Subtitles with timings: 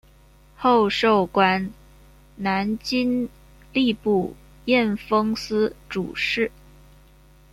[0.57, 1.69] 后授官
[2.37, 3.29] 南京
[3.71, 4.35] 吏部
[4.65, 6.49] 验封司主事。